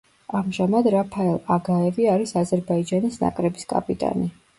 ამჟამად, 0.37 0.87
რაფაელ 0.93 1.35
აგაევი 1.55 2.07
არის 2.13 2.33
აზერბაიჯანის 2.41 3.21
ნაკრების 3.25 3.69
კაპიტანი. 3.75 4.27